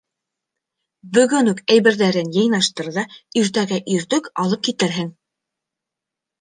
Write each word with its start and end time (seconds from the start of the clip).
Бөгөн 1.17 1.51
үк 1.51 1.61
әйберҙәрен 1.75 2.33
йыйнаштыр 2.39 2.91
ҙа 2.97 3.05
иртәгә 3.43 3.81
иртүк 3.99 4.33
алып 4.47 4.67
килерһең. 4.73 5.17